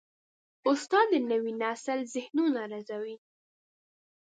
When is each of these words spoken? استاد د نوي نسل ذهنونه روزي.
استاد 0.69 1.05
د 1.11 1.15
نوي 1.31 1.53
نسل 1.63 1.99
ذهنونه 2.13 2.61
روزي. 2.71 3.15